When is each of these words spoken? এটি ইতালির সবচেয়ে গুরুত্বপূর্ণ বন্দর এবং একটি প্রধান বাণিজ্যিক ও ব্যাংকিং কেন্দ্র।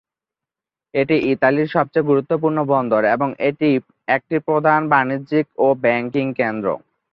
এটি 0.93 1.15
ইতালির 1.31 1.67
সবচেয়ে 1.75 2.07
গুরুত্বপূর্ণ 2.09 2.57
বন্দর 2.71 3.01
এবং 3.15 3.29
একটি 4.15 4.35
প্রধান 4.47 4.81
বাণিজ্যিক 4.93 5.45
ও 5.57 5.67
ব্যাংকিং 5.83 6.25
কেন্দ্র। 6.39 6.67